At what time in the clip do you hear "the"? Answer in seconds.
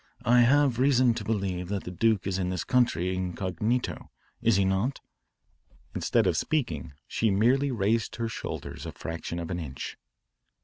1.83-1.91